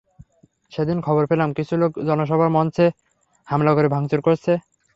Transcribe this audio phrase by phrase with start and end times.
[0.71, 2.85] সেদিন খবর পেলাম কিছু লোক জনসভার মঞ্চে
[3.47, 4.51] হামলা করে ভাঙচুর করেছে।